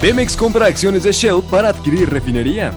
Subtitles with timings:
[0.00, 2.70] Pemex compra acciones de Shell para adquirir refinería.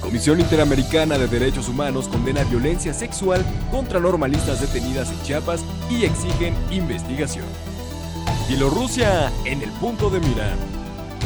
[0.00, 6.54] Comisión Interamericana de Derechos Humanos condena violencia sexual contra normalistas detenidas en Chiapas y exigen
[6.72, 7.44] investigación.
[8.48, 10.56] Bielorrusia en el punto de mira.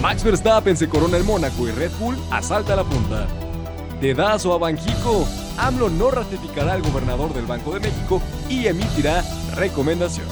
[0.02, 3.26] Max Verstappen se corona el Mónaco y Red Bull asalta la punta.
[4.02, 5.26] Dedazo a Banjico.
[5.56, 8.20] AMLO no ratificará al gobernador del Banco de México
[8.50, 9.24] y emitirá
[9.54, 10.26] recomendación.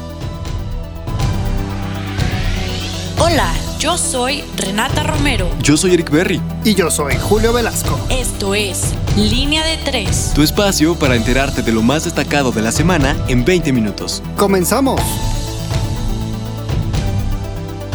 [3.18, 3.50] Hola,
[3.84, 5.46] yo soy Renata Romero.
[5.60, 6.40] Yo soy Eric Berry.
[6.64, 8.00] Y yo soy Julio Velasco.
[8.08, 10.32] Esto es Línea de Tres.
[10.34, 14.22] Tu espacio para enterarte de lo más destacado de la semana en 20 minutos.
[14.38, 15.02] ¡Comenzamos!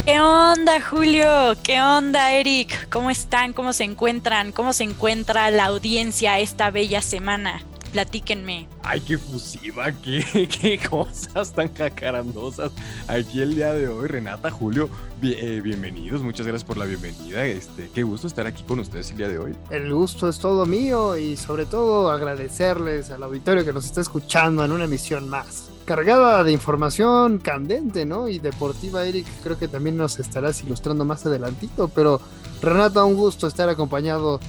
[0.05, 1.57] ¿Qué onda, Julio?
[1.63, 2.87] ¿Qué onda, Eric?
[2.89, 3.53] ¿Cómo están?
[3.53, 4.51] ¿Cómo se encuentran?
[4.51, 7.63] ¿Cómo se encuentra la audiencia esta bella semana?
[7.91, 8.67] Platíquenme.
[8.83, 12.71] Ay, qué fusiva, qué, qué cosas tan jacarandosas
[13.07, 14.07] aquí el día de hoy.
[14.07, 14.89] Renata, Julio,
[15.23, 17.45] eh, bienvenidos, muchas gracias por la bienvenida.
[17.45, 19.55] Este, qué gusto estar aquí con ustedes el día de hoy.
[19.71, 24.63] El gusto es todo mío y sobre todo agradecerles al auditorio que nos está escuchando
[24.63, 28.29] en una emisión más cargada de información candente, ¿no?
[28.29, 32.21] Y deportiva, Eric, creo que también nos estarás ilustrando más adelantito, pero
[32.61, 34.39] Renata, un gusto estar acompañado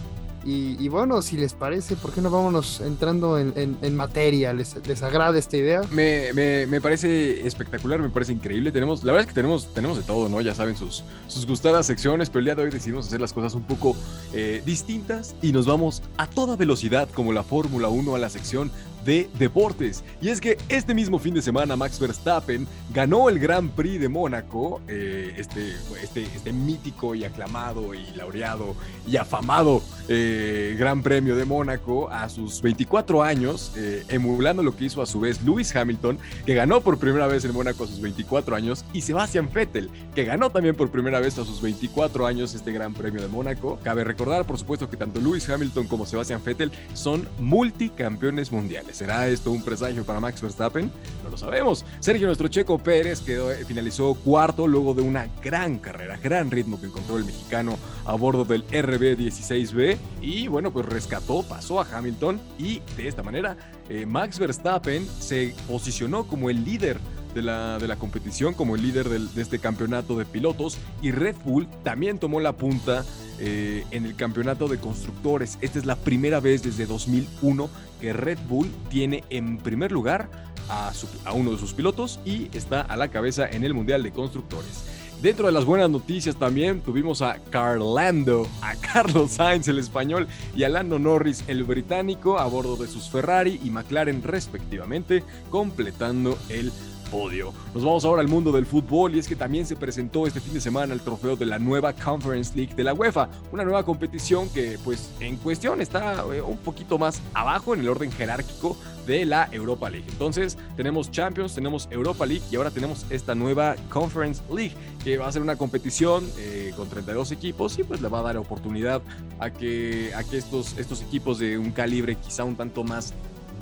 [0.44, 4.52] y, bueno, si les parece, ¿por qué no vámonos entrando en, materia?
[4.54, 5.82] ¿Les, ¿Les, agrada esta idea?
[5.90, 8.72] Me, me, me, parece espectacular, me parece increíble.
[8.72, 10.40] Tenemos, la verdad es que tenemos, tenemos de todo, ¿no?
[10.40, 13.54] Ya saben, sus, sus gustadas secciones, pero el día de hoy decidimos hacer las cosas
[13.54, 13.94] un poco
[14.32, 18.70] eh, distintas y nos vamos a toda velocidad, como la Fórmula 1, a la sección
[19.04, 20.04] de deportes.
[20.20, 24.08] Y es que este mismo fin de semana Max Verstappen ganó el Gran Prix de
[24.08, 28.74] Mónaco, eh, este, este, este mítico y aclamado y laureado
[29.06, 34.84] y afamado eh, Gran Premio de Mónaco a sus 24 años, eh, emulando lo que
[34.84, 38.00] hizo a su vez Lewis Hamilton, que ganó por primera vez en Mónaco a sus
[38.00, 42.54] 24 años, y Sebastian Vettel, que ganó también por primera vez a sus 24 años
[42.54, 43.78] este Gran Premio de Mónaco.
[43.82, 48.89] Cabe recordar, por supuesto, que tanto Lewis Hamilton como Sebastian Vettel son multicampeones mundiales.
[48.92, 50.90] ¿Será esto un presagio para Max Verstappen?
[51.24, 51.84] No lo sabemos.
[52.00, 56.86] Sergio, nuestro checo Pérez, eh, finalizó cuarto luego de una gran carrera, gran ritmo que
[56.86, 59.98] encontró el mexicano a bordo del RB16B.
[60.20, 63.56] Y bueno, pues rescató, pasó a Hamilton y de esta manera
[63.88, 66.98] eh, Max Verstappen se posicionó como el líder
[67.34, 71.36] de la, de la, competición como el líder de este campeonato de pilotos y Red
[71.44, 73.04] Bull también tomó la punta
[73.38, 75.58] eh, en el campeonato de constructores.
[75.60, 77.70] Esta es la primera vez desde 2001
[78.00, 80.28] que Red Bull tiene en primer lugar
[80.68, 80.92] a,
[81.24, 84.84] a uno de sus pilotos y está a la cabeza en el Mundial de Constructores.
[85.22, 90.26] Dentro de las buenas noticias también tuvimos a Carlando, a Carlos Sainz el español
[90.56, 96.38] y a Lando Norris el británico a bordo de sus Ferrari y McLaren respectivamente, completando
[96.48, 96.72] el
[97.10, 97.52] podio.
[97.74, 100.54] Nos vamos ahora al mundo del fútbol y es que también se presentó este fin
[100.54, 104.48] de semana el trofeo de la nueva Conference League de la UEFA, una nueva competición
[104.50, 108.76] que pues en cuestión está eh, un poquito más abajo en el orden jerárquico
[109.06, 110.06] de la Europa League.
[110.08, 115.26] Entonces tenemos Champions, tenemos Europa League y ahora tenemos esta nueva Conference League que va
[115.26, 119.02] a ser una competición eh, con 32 equipos y pues le va a dar oportunidad
[119.38, 123.14] a que, a que estos, estos equipos de un calibre quizá un tanto más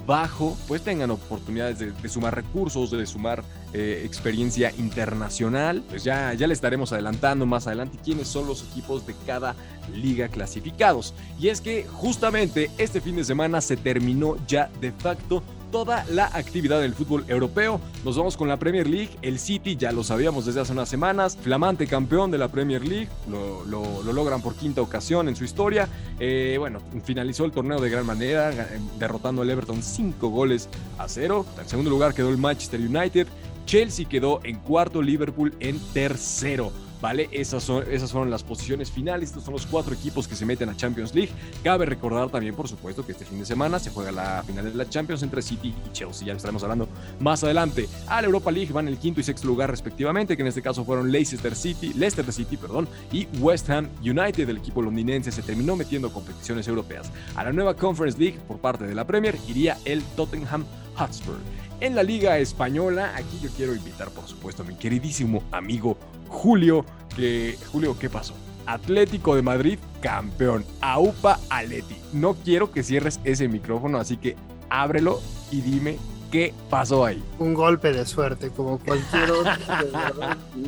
[0.09, 5.85] bajo, pues tengan oportunidades de, sumar recursos, de sumar eh, experiencia internacional.
[5.87, 9.55] Pues ya, ya le estaremos adelantando más adelante quiénes son los equipos de cada
[9.95, 11.13] liga clasificados.
[11.39, 16.27] Y es que justamente este fin de semana se terminó ya de facto toda la
[16.27, 17.81] actividad del fútbol europeo.
[18.05, 19.11] Nos vamos con la Premier League.
[19.23, 23.09] El City, ya lo sabíamos desde hace unas semanas, flamante campeón de la Premier League.
[23.29, 23.65] Lo,
[24.13, 25.89] logran por quinta ocasión en su historia.
[26.19, 28.51] Eh, bueno, finalizó el torneo de gran manera,
[28.99, 30.69] derrotando al Everton 5 goles
[30.99, 31.45] a 0.
[31.61, 33.27] En segundo lugar quedó el Manchester United.
[33.67, 36.73] Chelsea quedó en cuarto, Liverpool en tercero.
[37.01, 37.29] ¿Vale?
[37.33, 40.69] Esas, son, esas fueron las posiciones finales, estos son los cuatro equipos que se meten
[40.69, 41.31] a Champions League.
[41.63, 44.75] Cabe recordar también, por supuesto, que este fin de semana se juega la final de
[44.75, 46.89] la Champions entre City y Chelsea, ya estaremos hablando
[47.21, 47.89] más adelante.
[48.07, 50.85] A la Europa League van el quinto y sexto lugar respectivamente, que en este caso
[50.85, 55.77] fueron Leicester City, Leicester City, perdón, y West Ham United, el equipo londinense, se terminó
[55.77, 57.11] metiendo competiciones europeas.
[57.35, 60.65] A la nueva Conference League por parte de la Premier iría el Tottenham
[60.97, 61.37] Hotspur.
[61.81, 65.97] En la Liga Española, aquí yo quiero invitar, por supuesto, a mi queridísimo amigo
[66.29, 66.85] Julio,
[67.17, 68.35] que Julio, ¿qué pasó?
[68.67, 70.65] Atlético de Madrid, campeón.
[70.81, 71.97] AUPA Aleti.
[72.13, 74.37] No quiero que cierres ese micrófono, así que
[74.69, 75.21] ábrelo
[75.51, 75.99] y dime
[76.31, 77.23] ¿Qué pasó ahí?
[77.39, 79.53] Un golpe de suerte, como cualquier otro.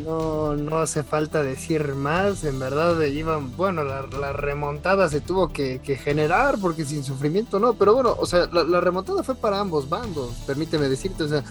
[0.04, 2.44] no, no hace falta decir más.
[2.44, 3.54] En verdad, iban.
[3.56, 7.74] Bueno, la, remontada se tuvo que, generar porque sin sufrimiento no.
[7.74, 10.30] Pero bueno, o sea, la, remontada fue para ambos bandos.
[10.46, 11.44] Permíteme decirte, o sea,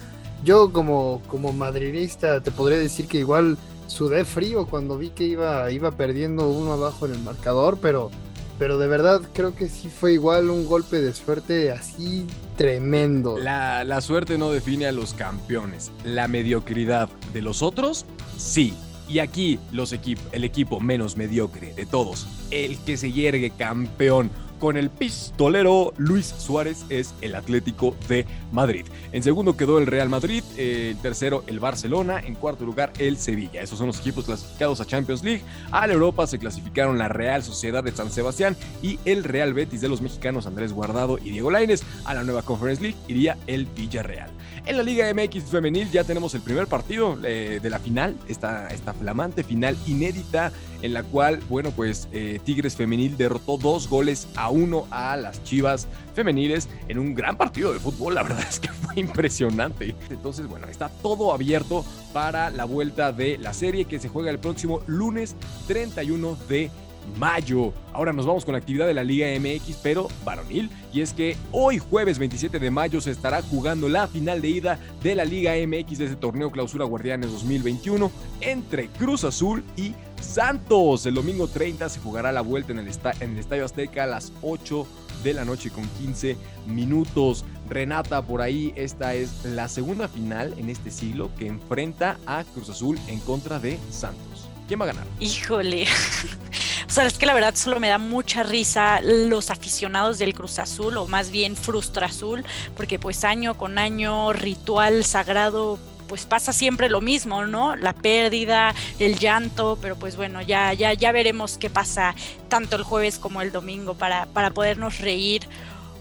[0.44, 3.60] yo como, como madridista te podría decir que igual
[3.90, 8.12] sudé frío cuando vi que iba, iba perdiendo uno abajo en el marcador, pero,
[8.58, 12.26] pero de verdad creo que sí fue igual un golpe de suerte así
[12.56, 13.38] tremendo.
[13.38, 15.92] La, la suerte no define a los campeones.
[16.04, 18.06] La mediocridad de los otros,
[18.38, 18.74] sí.
[19.08, 24.30] Y aquí los equip el equipo menos mediocre de todos, el que se yergue campeón
[24.60, 28.86] con el pistolero Luis Suárez es el Atlético de Madrid.
[29.12, 33.62] En segundo quedó el Real Madrid, en tercero el Barcelona, en cuarto lugar el Sevilla.
[33.62, 35.44] Esos son los equipos clasificados a Champions League.
[35.72, 39.82] A la Europa se clasificaron la Real Sociedad de San Sebastián y el Real Betis
[39.82, 41.82] de los mexicanos Andrés Guardado y Diego Lainez.
[42.06, 44.30] A la nueva Conference League iría el Villarreal.
[44.66, 48.68] En la Liga MX femenil ya tenemos el primer partido eh, de la final, esta,
[48.68, 50.52] esta flamante final inédita
[50.82, 55.44] en la cual, bueno, pues eh, Tigres femenil derrotó dos goles a uno a las
[55.44, 58.16] Chivas femeniles en un gran partido de fútbol.
[58.16, 59.96] La verdad es que fue impresionante.
[60.10, 64.40] Entonces, bueno, está todo abierto para la vuelta de la serie que se juega el
[64.40, 65.36] próximo lunes
[65.68, 66.70] 31 de
[67.18, 67.74] mayo.
[67.94, 70.70] Ahora nos vamos con la actividad de la Liga MX, pero varonil.
[70.94, 74.80] Y es que hoy, jueves 27 de mayo, se estará jugando la final de ida
[75.04, 78.12] de la Liga MX de ese torneo Clausura Guardianes 2021
[78.42, 81.06] entre Cruz Azul y Santos.
[81.06, 82.88] El domingo 30 se jugará la vuelta en el,
[83.20, 84.88] en el Estadio Azteca a las 8
[85.24, 87.46] de la noche con 15 minutos.
[87.70, 92.70] Renata, por ahí, esta es la segunda final en este siglo que enfrenta a Cruz
[92.70, 94.50] Azul en contra de Santos.
[94.68, 95.08] ¿Quién va a ganar?
[95.20, 95.86] Híjole.
[96.90, 100.58] O sea, es que la verdad solo me da mucha risa los aficionados del Cruz
[100.58, 102.44] Azul, o más bien Frustra Azul,
[102.76, 105.78] porque pues año con año, ritual sagrado,
[106.08, 107.76] pues pasa siempre lo mismo, ¿no?
[107.76, 112.16] La pérdida, el llanto, pero pues bueno, ya, ya, ya veremos qué pasa
[112.48, 115.48] tanto el jueves como el domingo para, para podernos reír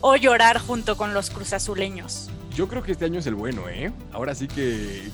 [0.01, 2.31] o llorar junto con los cruzazuleños.
[2.59, 3.93] Yo creo que este año es el bueno, ¿eh?
[4.13, 5.13] Ahora sí que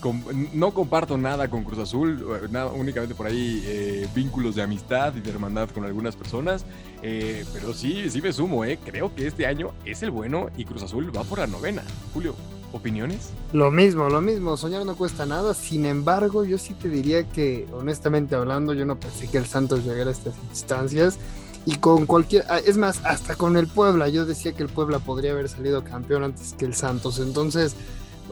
[0.54, 5.20] no comparto nada con Cruz Azul, eh, únicamente por ahí eh, vínculos de amistad y
[5.20, 6.64] de hermandad con algunas personas,
[7.02, 8.78] eh, pero sí, sí me sumo, ¿eh?
[8.82, 11.82] Creo que este año es el bueno y Cruz Azul va por la novena.
[12.14, 12.34] Julio,
[12.72, 13.28] ¿opiniones?
[13.52, 17.66] Lo mismo, lo mismo, soñar no cuesta nada, sin embargo, yo sí te diría que,
[17.74, 21.18] honestamente hablando, yo no pensé que el Santos llegara a estas instancias
[21.66, 24.98] y con cualquier, ah, es más, hasta con el Puebla, yo decía que el Puebla
[24.98, 27.74] podría haber salido campeón antes que el Santos, entonces,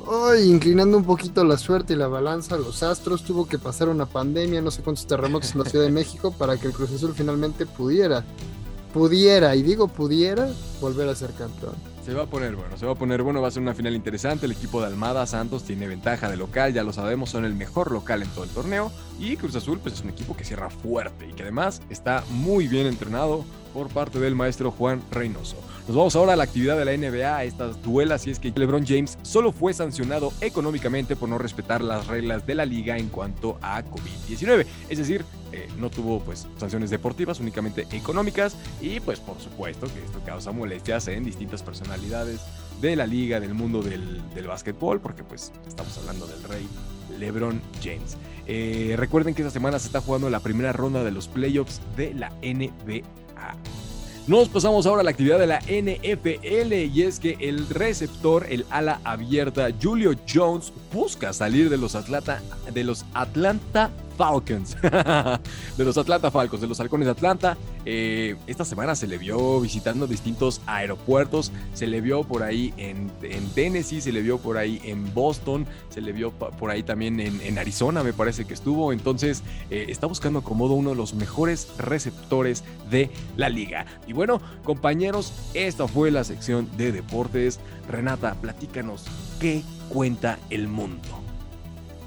[0.07, 4.07] hoy inclinando un poquito la suerte y la balanza, los Astros tuvo que pasar una
[4.07, 7.15] pandemia, no sé cuántos terremotos en la Ciudad de México para que el Cruz Azul
[7.15, 8.25] finalmente pudiera,
[8.93, 10.51] pudiera, y digo pudiera,
[10.81, 11.92] volver a ser campeón.
[12.05, 13.95] Se va a poner bueno, se va a poner bueno, va a ser una final
[13.95, 14.47] interesante.
[14.47, 17.93] El equipo de Almada Santos tiene ventaja de local, ya lo sabemos, son el mejor
[17.93, 18.91] local en todo el torneo.
[19.21, 22.67] Y Cruz Azul, pues es un equipo que cierra fuerte y que además está muy
[22.67, 25.57] bien entrenado por parte del maestro Juan Reynoso.
[25.89, 28.53] Nos vamos ahora a la actividad de la NBA, a estas duelas, y es que
[28.55, 33.09] LeBron James solo fue sancionado económicamente por no respetar las reglas de la liga en
[33.09, 34.65] cuanto a COVID-19.
[34.89, 40.05] Es decir, eh, no tuvo pues sanciones deportivas, únicamente económicas, y pues por supuesto que
[40.05, 42.41] esto causa molestias en distintas personalidades
[42.81, 46.69] de la liga, del mundo del, del básquetbol, porque pues estamos hablando del rey
[47.19, 48.17] LeBron James.
[48.47, 52.15] Eh, recuerden que esta semana se está jugando la primera ronda de los playoffs de
[52.15, 53.03] la NBA.
[54.27, 58.65] Nos pasamos ahora a la actividad de la NFL y es que el receptor, el
[58.71, 62.41] ala abierta Julio Jones busca salir de los Atlanta,
[62.73, 64.77] de los Atlanta Falcons,
[65.77, 67.57] de los Atlanta Falcons, de los Halcones de Atlanta.
[67.85, 73.11] Eh, esta semana se le vio visitando distintos aeropuertos, se le vio por ahí en,
[73.55, 77.59] Tennessee, se le vio por ahí en Boston, se le vio por ahí también en,
[77.59, 78.93] Arizona, me parece que estuvo.
[78.93, 83.87] Entonces eh, está buscando acomodo uno de los mejores receptores de la liga.
[84.07, 87.61] Y bueno, compañeros, esta fue la sección de deportes.
[87.89, 89.05] Renata, platícanos
[89.41, 91.22] qué cuenta el mundo.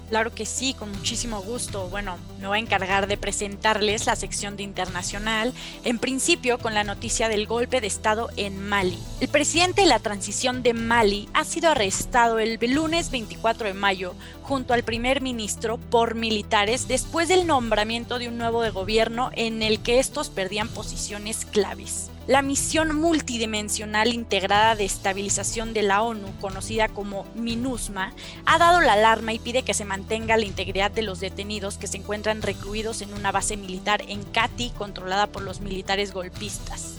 [0.08, 1.88] Claro que sí, con muchísimo gusto.
[1.88, 5.52] Bueno, me voy a encargar de presentarles la sección de internacional,
[5.84, 8.98] en principio con la noticia del golpe de Estado en Mali.
[9.20, 14.14] El presidente de la transición de Mali ha sido arrestado el lunes 24 de mayo
[14.42, 19.80] junto al primer ministro por militares después del nombramiento de un nuevo gobierno en el
[19.80, 22.10] que estos perdían posiciones claves.
[22.26, 28.14] La misión multidimensional integrada de estabilización de la ONU, conocida como MINUSMA,
[28.46, 31.86] ha dado la alarma y pide que se mantenga la integridad de los detenidos que
[31.86, 36.96] se encuentran recluidos en una base militar en Kati controlada por los militares golpistas.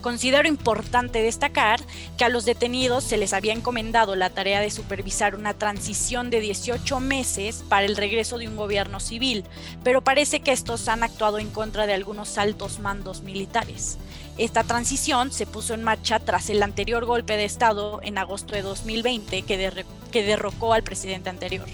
[0.00, 1.80] Considero importante destacar
[2.16, 6.38] que a los detenidos se les había encomendado la tarea de supervisar una transición de
[6.38, 9.44] 18 meses para el regreso de un gobierno civil,
[9.82, 13.98] pero parece que estos han actuado en contra de algunos altos mandos militares.
[14.38, 18.62] Esta transición se puso en marcha tras el anterior golpe de Estado en agosto de
[18.62, 19.84] 2020 que,
[20.22, 21.66] derrocó al presidente anterior.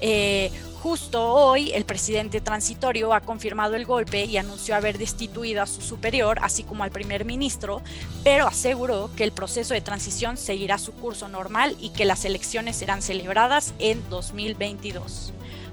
[0.00, 0.50] Eh,
[0.86, 5.80] Justo hoy, el presidente transitorio ha confirmado el golpe y anunció haber destituido a su
[5.80, 7.82] superior, así como al primer ministro,
[8.22, 12.76] pero aseguró que el proceso de transición seguirá su curso normal y que las elecciones
[12.76, 15.32] serán celebradas en 2022.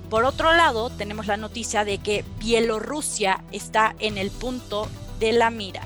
[0.09, 5.51] Por otro lado, tenemos la noticia de que Bielorrusia está en el punto de la
[5.51, 5.83] mira.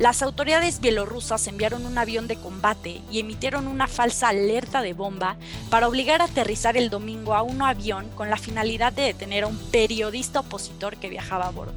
[0.00, 5.36] Las autoridades bielorrusas enviaron un avión de combate y emitieron una falsa alerta de bomba
[5.68, 9.48] para obligar a aterrizar el domingo a un avión con la finalidad de detener a
[9.48, 11.74] un periodista opositor que viajaba a bordo.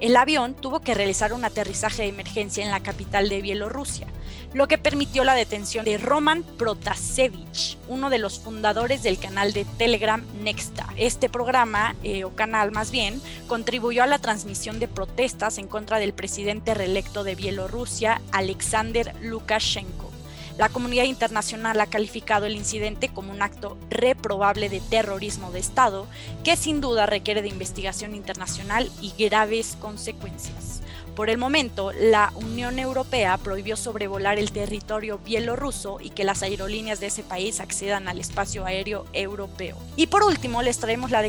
[0.00, 4.08] El avión tuvo que realizar un aterrizaje de emergencia en la capital de Bielorrusia,
[4.54, 9.64] lo que permitió la detención de Roman Protasevich, uno de los fundadores del canal de
[9.64, 10.86] Telegram Nexta.
[10.96, 15.98] Este programa, eh, o canal más bien, contribuyó a la transmisión de protestas en contra
[15.98, 20.12] del presidente reelecto de Bielorrusia, Alexander Lukashenko.
[20.56, 26.06] La comunidad internacional ha calificado el incidente como un acto reprobable de terrorismo de Estado
[26.44, 30.83] que sin duda requiere de investigación internacional y graves consecuencias.
[31.14, 36.98] Por el momento, la Unión Europea prohibió sobrevolar el territorio bielorruso y que las aerolíneas
[36.98, 39.76] de ese país accedan al espacio aéreo europeo.
[39.94, 41.22] Y por último, les traemos la,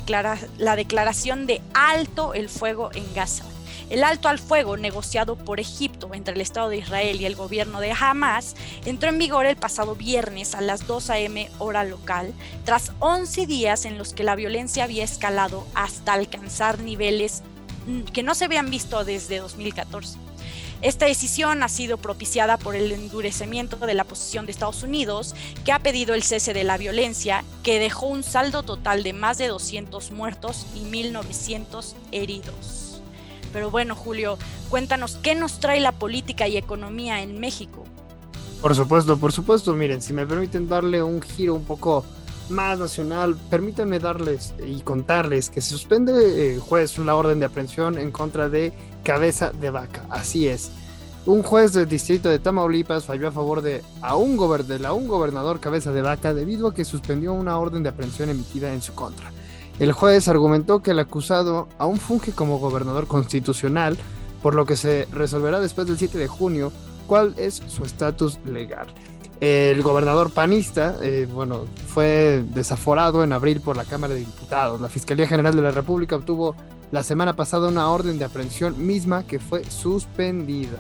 [0.57, 3.45] la declaración de alto el fuego en Gaza.
[3.91, 7.79] El alto al fuego negociado por Egipto entre el Estado de Israel y el gobierno
[7.79, 11.51] de Hamas entró en vigor el pasado viernes a las 2 a.m.
[11.59, 17.43] hora local, tras 11 días en los que la violencia había escalado hasta alcanzar niveles
[18.13, 20.17] que no se habían visto desde 2014.
[20.81, 25.71] Esta decisión ha sido propiciada por el endurecimiento de la posición de Estados Unidos, que
[25.71, 29.47] ha pedido el cese de la violencia, que dejó un saldo total de más de
[29.47, 33.01] 200 muertos y 1.900 heridos.
[33.53, 34.37] Pero bueno, Julio,
[34.69, 37.85] cuéntanos qué nos trae la política y economía en México.
[38.61, 42.05] Por supuesto, por supuesto, miren, si me permiten darle un giro un poco
[42.49, 47.97] más nacional, permítanme darles y contarles que se suspende el juez la orden de aprehensión
[47.97, 48.73] en contra de
[49.03, 50.05] Cabeza de Vaca.
[50.09, 50.71] Así es.
[51.25, 55.59] Un juez del distrito de Tamaulipas falló a favor de a un, de un gobernador
[55.59, 59.31] Cabeza de Vaca debido a que suspendió una orden de aprehensión emitida en su contra.
[59.79, 63.97] El juez argumentó que el acusado aún funge como gobernador constitucional,
[64.43, 66.71] por lo que se resolverá después del 7 de junio
[67.07, 68.87] cuál es su estatus legal.
[69.41, 74.79] El gobernador panista, eh, bueno, fue desaforado en abril por la Cámara de Diputados.
[74.79, 76.55] La Fiscalía General de la República obtuvo
[76.91, 80.77] la semana pasada una orden de aprehensión misma que fue suspendida.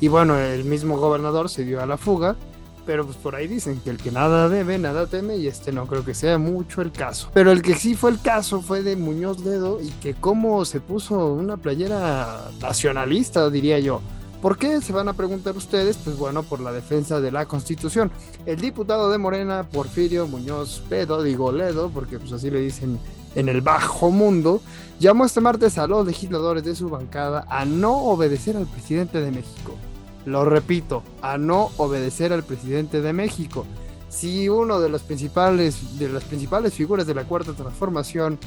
[0.00, 2.36] Y bueno, el mismo gobernador se dio a la fuga,
[2.84, 5.86] pero pues por ahí dicen que el que nada debe, nada teme, y este no
[5.86, 7.30] creo que sea mucho el caso.
[7.32, 10.80] Pero el que sí fue el caso fue de Muñoz Dedo y que como se
[10.80, 14.00] puso una playera nacionalista, diría yo
[14.40, 14.80] ¿Por qué?
[14.80, 15.98] Se van a preguntar ustedes.
[15.98, 18.10] Pues bueno, por la defensa de la Constitución.
[18.46, 22.98] El diputado de Morena, Porfirio Muñoz Pedo, digo Ledo, porque pues así le dicen
[23.34, 24.60] en el bajo mundo,
[24.98, 29.30] llamó este martes a los legisladores de su bancada a no obedecer al presidente de
[29.30, 29.76] México.
[30.24, 33.66] Lo repito, a no obedecer al presidente de México.
[34.08, 38.38] Si uno de los principales de las principales figuras de la cuarta transformación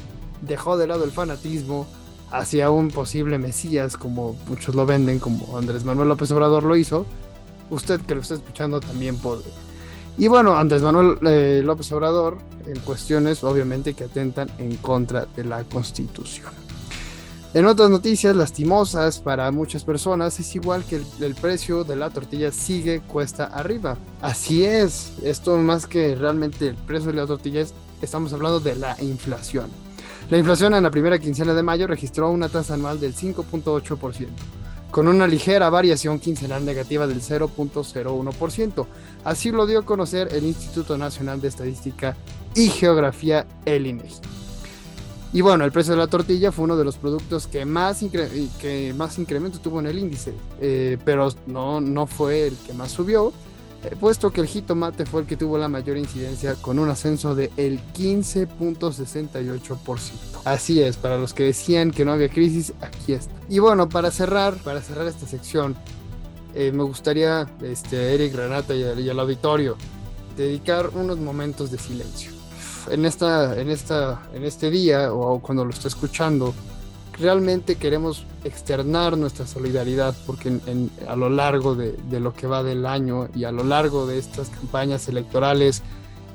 [0.42, 1.86] dejó de lado el fanatismo,
[2.34, 7.06] hacia un posible Mesías, como muchos lo venden, como Andrés Manuel López Obrador lo hizo,
[7.70, 9.44] usted que lo está escuchando también puede.
[10.18, 15.44] Y bueno, Andrés Manuel eh, López Obrador en cuestiones obviamente que atentan en contra de
[15.44, 16.52] la Constitución.
[17.52, 22.10] En otras noticias lastimosas para muchas personas es igual que el, el, precio de la
[22.10, 23.96] tortilla sigue cuesta arriba.
[24.20, 27.64] Así es, esto más que realmente el precio de la tortilla
[28.02, 29.83] estamos hablando de la inflación.
[30.30, 34.28] La inflación en la primera quincena de mayo registró una tasa anual del 5.8%,
[34.90, 38.86] con una ligera variación quincenal negativa del 0.01%.
[39.24, 42.16] Así lo dio a conocer el Instituto Nacional de Estadística
[42.54, 44.20] y Geografía, el INEGI.
[45.34, 48.02] Y bueno, el precio de la tortilla fue uno de los productos que más,
[48.60, 52.92] que más incremento tuvo en el índice, eh, pero no, no fue el que más
[52.92, 53.32] subió
[54.00, 57.50] puesto que el jitomate fue el que tuvo la mayor incidencia con un ascenso de
[57.56, 59.88] el 15.68%.
[60.44, 63.34] Así es, para los que decían que no había crisis, aquí está.
[63.48, 65.74] Y bueno, para cerrar, para cerrar esta sección,
[66.54, 69.76] eh, me gustaría, este, Eric, Renata y, y al auditorio,
[70.36, 72.32] dedicar unos momentos de silencio.
[72.90, 76.54] En, esta, en, esta, en este día o cuando lo esté escuchando,
[77.18, 80.58] realmente queremos externar nuestra solidaridad porque
[81.06, 84.48] a lo largo de, lo que va del año y a lo largo de estas
[84.48, 85.82] campañas electorales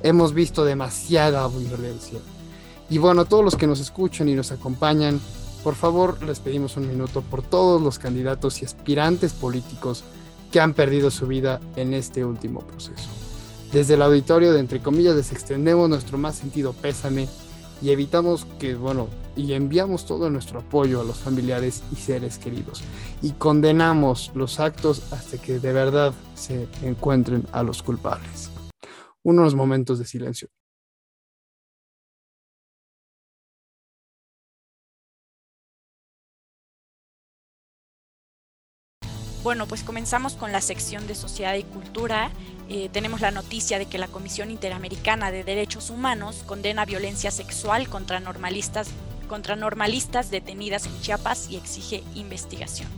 [0.04, 2.20] hemos visto demasiada violencia.
[2.90, 5.20] Y bueno, todos los que nos escuchan y nos acompañan,
[5.64, 10.04] por favor les pedimos un minuto por todos los candidatos y aspirantes políticos
[10.52, 13.10] que han perdido su vida en este último proceso.
[13.72, 17.28] Desde el auditorio de Entre comillas les extendemos nuestro más sentido pésame
[17.82, 19.08] y evitamos que, bueno,
[19.40, 22.84] y enviamos todo nuestro apoyo a los familiares y seres queridos
[23.22, 28.52] y condenamos los actos hasta que de verdad se encuentren a los culpables.
[29.24, 30.50] Unos momentos de silencio.
[39.42, 42.30] Bueno, pues comenzamos con la sección de Sociedad y Cultura.
[42.68, 47.88] Eh, tenemos la noticia de que la Comisión Interamericana de Derechos Humanos condena violencia sexual
[47.88, 48.90] contra normalistas,
[49.30, 52.90] contra normalistas detenidas en Chiapas y exige investigación.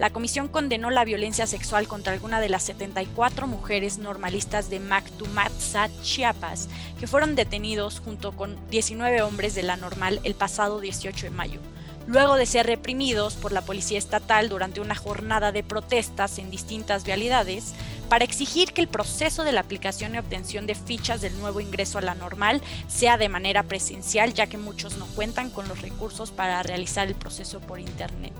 [0.00, 5.88] La comisión condenó la violencia sexual contra alguna de las 74 mujeres normalistas de Mactumatza,
[6.02, 11.30] Chiapas, que fueron detenidos junto con 19 hombres de la normal el pasado 18 de
[11.30, 11.60] mayo
[12.06, 17.04] luego de ser reprimidos por la policía estatal durante una jornada de protestas en distintas
[17.04, 17.74] vialidades
[18.14, 21.98] para exigir que el proceso de la aplicación y obtención de fichas del nuevo ingreso
[21.98, 26.30] a la normal sea de manera presencial, ya que muchos no cuentan con los recursos
[26.30, 28.32] para realizar el proceso por Internet.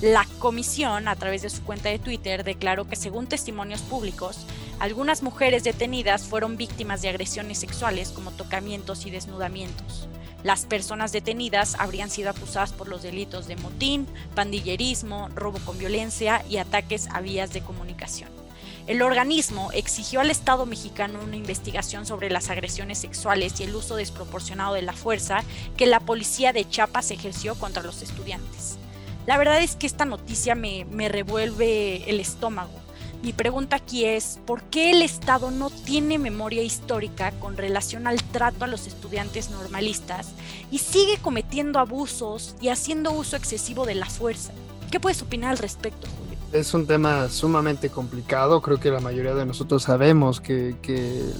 [0.00, 4.46] La comisión, a través de su cuenta de Twitter, declaró que según testimonios públicos,
[4.78, 10.06] algunas mujeres detenidas fueron víctimas de agresiones sexuales como tocamientos y desnudamientos.
[10.44, 16.44] Las personas detenidas habrían sido acusadas por los delitos de motín, pandillerismo, robo con violencia
[16.48, 18.39] y ataques a vías de comunicación.
[18.86, 23.96] El organismo exigió al Estado mexicano una investigación sobre las agresiones sexuales y el uso
[23.96, 25.44] desproporcionado de la fuerza
[25.76, 28.78] que la policía de Chiapas ejerció contra los estudiantes.
[29.26, 32.80] La verdad es que esta noticia me, revuelve el estómago
[33.22, 38.22] mi pregunta aquí es, ¿por qué el Estado no tiene memoria histórica con relación al
[38.22, 40.28] trato a los estudiantes normalistas
[40.70, 44.52] y sigue cometiendo abusos y haciendo uso excesivo de la fuerza?
[44.90, 46.29] ¿Qué puedes opinar al respecto, Julio?
[46.52, 50.74] Es un tema sumamente complicado, creo que la mayoría de nosotros sabemos que,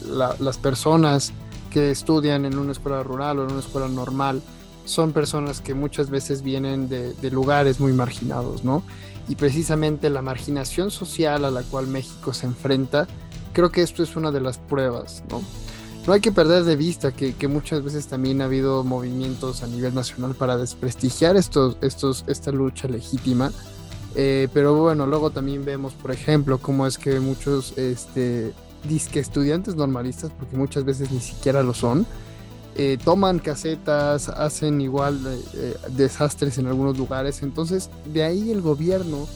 [0.07, 1.33] las personas
[1.71, 4.41] que estudian en una escuela rural o en una escuela normal
[4.85, 8.83] son personas que muchas veces vienen de, lugares muy marginados, ¿no?
[9.29, 13.07] y precisamente la marginación social a la cual México se enfrenta,
[13.53, 15.41] creo que esto es una de las pruebas, ¿no?
[16.07, 19.95] No hay que perder de vista que, muchas veces también ha habido movimientos a nivel
[19.95, 23.53] nacional para desprestigiar esta lucha legítima,
[24.15, 28.53] eh, pero bueno, luego también vemos, por ejemplo, cómo es que muchos este,
[28.89, 32.07] disque estudiantes normalistas, porque muchas veces ni siquiera lo son,
[32.77, 35.21] eh, toman casetas, hacen igual
[35.55, 37.43] eh, desastres en algunos lugares.
[37.43, 39.29] Entonces, de ahí el gobierno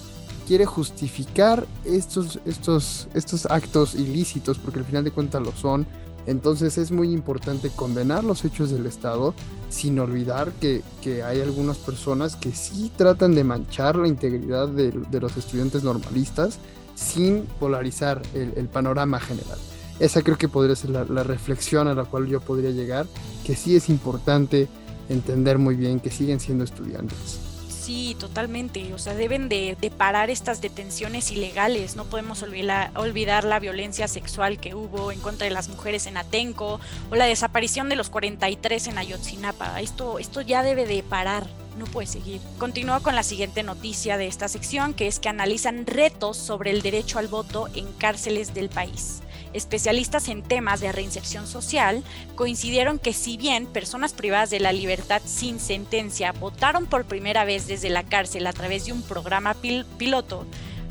[0.47, 5.87] quiere justificar estos, estos, estos actos ilícitos, porque al final de cuentas lo son.
[6.27, 9.35] Entonces es muy importante condenar los hechos del Estado,
[9.69, 10.83] sin olvidar que,
[11.23, 16.59] hay algunas personas que sí tratan de manchar la integridad de, los estudiantes normalistas
[16.95, 19.59] sin polarizar el panorama general
[20.01, 23.07] esa creo que podría ser la, reflexión a la cual yo podría llegar,
[23.45, 24.69] que sí es importante
[25.09, 27.39] entender muy bien que siguen siendo estudiantes.
[27.85, 28.95] Sí, totalmente.
[28.95, 31.97] O sea, deben de, parar estas detenciones ilegales.
[31.97, 36.81] No podemos olvidar, la violencia sexual que hubo en contra de las mujeres en Atenco
[37.11, 39.83] o la desaparición de los 43 en Ayotzinapa.
[39.83, 41.47] Esto, esto ya debe de parar.
[41.77, 42.41] No puede seguir.
[42.57, 46.81] Continúo con la siguiente noticia de esta sección, que es que analizan retos sobre el
[46.81, 49.21] derecho al voto en cárceles del país
[49.55, 55.23] especialistas en temas de reinserción social, coincidieron que si bien personas privadas de la libertad
[55.25, 60.45] sin sentencia votaron por primera vez desde la cárcel a través de un programa piloto,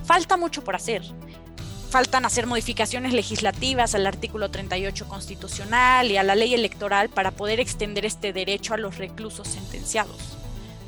[0.06, 1.04] falta mucho por hacer.
[1.90, 7.60] Faltan hacer modificaciones legislativas al artículo 38 constitucional y a la ley electoral para poder
[7.60, 10.43] extender este derecho a los reclusos sentenciados.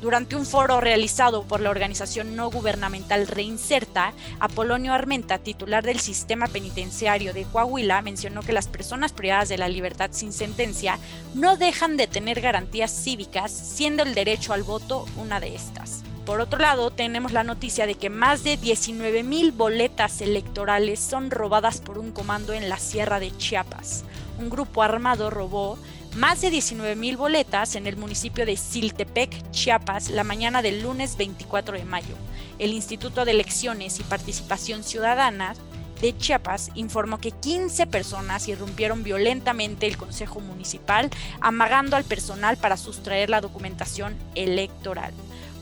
[0.06, 6.46] Durante un foro realizado por la organización no gubernamental Reinserta, Apolonio Armenta, titular del sistema
[6.46, 11.00] penitenciario de Coahuila, mencionó que las personas privadas de la libertad sin sentencia
[11.34, 16.04] no dejan de tener garantías cívicas, siendo el derecho al voto una de estas.
[16.24, 21.32] Por otro lado, tenemos la noticia de que más de 19 mil boletas electorales son
[21.32, 24.04] robadas por un comando en la Sierra de Chiapas.
[24.38, 25.78] Un grupo armado robó
[26.16, 31.76] más de 19.000 boletas en el municipio de Siltepec, Chiapas, la mañana del lunes 24
[31.76, 32.14] de mayo.
[32.58, 35.54] El Instituto de Elecciones y Participación Ciudadana
[36.00, 42.78] de Chiapas informó que 15 personas irrumpieron violentamente el Consejo Municipal, amagando al personal para
[42.78, 45.12] sustraer la documentación electoral.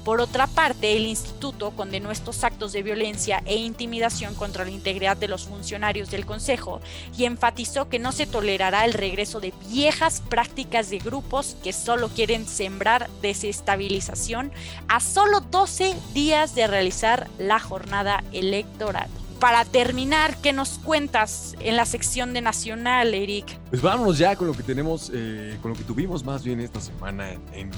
[0.04, 5.16] Por otra parte, el instituto condenó estos actos de violencia e intimidación contra la integridad
[5.16, 6.82] de los funcionarios del Consejo
[7.16, 12.10] y enfatizó que no se tolerará el regreso de viejas prácticas de grupos que solo
[12.10, 14.52] quieren sembrar desestabilización
[14.88, 19.08] a solo 12 días de realizar la jornada electoral.
[19.40, 23.58] Para terminar, ¿qué nos cuentas en la sección de Nacional, Eric?
[23.70, 26.80] Pues vámonos ya con lo que tenemos, eh, con lo que tuvimos más bien esta
[26.80, 27.70] semana en,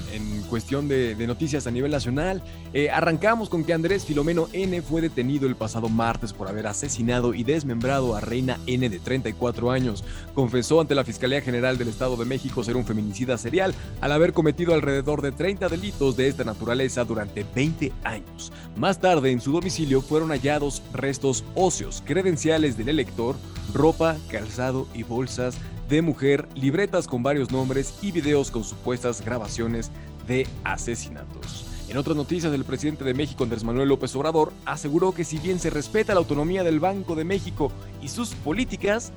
[0.49, 2.41] cuestión de, noticias a nivel nacional.
[2.73, 7.33] Eh, arrancamos con que Andrés Filomeno N fue detenido el pasado martes por haber asesinado
[7.33, 10.03] y desmembrado a Reina N de 34 años.
[10.33, 14.33] Confesó ante la Fiscalía General del Estado de México ser un feminicida serial al haber
[14.33, 18.51] cometido alrededor de 30 delitos de esta naturaleza durante 20 años.
[18.75, 23.35] Más tarde, en su domicilio fueron hallados restos ocios, credenciales del elector,
[23.73, 25.55] ropa, calzado y bolsas
[25.89, 29.91] de mujer, libretas con varios nombres y videos con supuestas grabaciones
[30.27, 31.65] de asesinatos.
[31.89, 35.59] En otras noticias, el presidente de México, Andrés Manuel López Obrador, aseguró que si bien
[35.59, 39.13] se respeta la autonomía del Banco de México y sus políticas,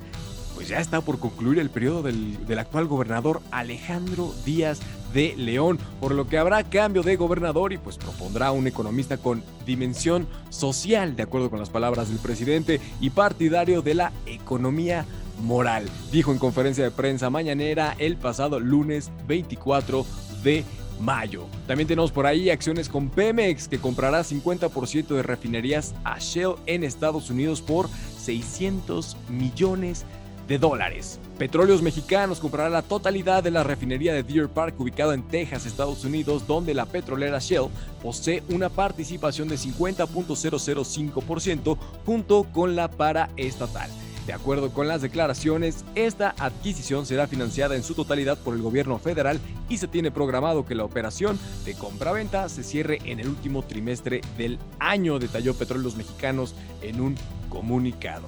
[0.61, 4.79] pues ya está por concluir el periodo del, del, actual gobernador Alejandro Díaz
[5.11, 9.43] de León, por lo que habrá cambio de gobernador y pues propondrá un economista con
[9.65, 15.07] dimensión social, de acuerdo con las palabras del presidente, y partidario de la economía
[15.41, 20.05] moral, dijo en conferencia de prensa mañanera el pasado lunes 24
[20.43, 20.63] de
[20.99, 21.47] mayo.
[21.65, 26.83] También tenemos por ahí acciones con Pemex que comprará 50% de refinerías a Shell en
[26.83, 30.20] Estados Unidos por 600 millones de
[30.57, 31.19] dólares.
[31.37, 36.05] Petróleos Mexicanos comprará la totalidad de la refinería de Deer Park ubicada en Texas, Estados
[36.05, 37.67] Unidos, donde la petrolera Shell
[38.01, 43.89] posee una participación de 50.005% junto con la paraestatal.
[44.27, 48.99] De acuerdo con las declaraciones, esta adquisición será financiada en su totalidad por el gobierno
[48.99, 53.63] federal y se tiene programado que la operación de compra-venta se cierre en el último
[53.63, 57.15] trimestre del año, detalló Petróleos Mexicanos en un
[57.49, 58.27] comunicado.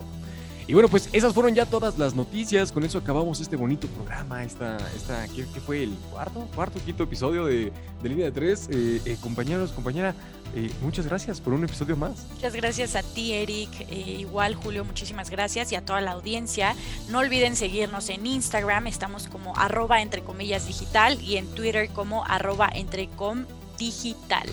[0.66, 2.72] Y bueno, pues esas fueron ya todas las noticias.
[2.72, 4.44] Con eso acabamos este bonito programa.
[4.44, 5.84] Esta, esta ¿qué, fue?
[5.84, 6.48] ¿El cuarto?
[6.56, 7.72] ¿Cuarto, quinto episodio de,
[8.02, 8.70] de Línea de Tres?
[8.72, 10.16] Eh, eh, compañeros, compañera,
[10.56, 12.26] eh, muchas gracias por un episodio más.
[12.34, 13.70] Muchas gracias a ti, Eric.
[13.92, 15.72] igual, Julio, muchísimas gracias.
[15.72, 16.76] Y a toda la audiencia.
[17.10, 18.88] No olviden seguirnos en Instagram.
[18.88, 23.46] Estamos como arroba entre comillas digital y en Twitter como arroba entrecom
[23.78, 24.48] digital.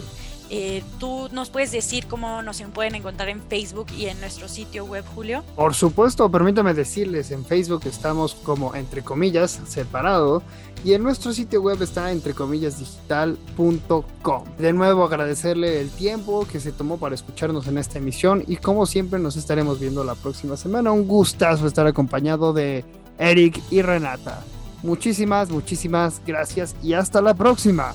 [0.52, 4.84] Eh, ¿Tú nos puedes decir cómo nos pueden encontrar en Facebook y en nuestro sitio
[4.84, 5.44] web, Julio?
[5.54, 10.42] Por supuesto, permítame decirles, en Facebook estamos como entre comillas separado
[10.84, 14.44] y en nuestro sitio web está entre comillas digital.com.
[14.58, 18.86] De nuevo agradecerle el tiempo que se tomó para escucharnos en esta emisión y como
[18.86, 20.90] siempre nos estaremos viendo la próxima semana.
[20.90, 22.84] Un gustazo estar acompañado de
[23.18, 24.42] Eric y Renata.
[24.82, 27.92] Muchísimas, muchísimas gracias y hasta la próxima.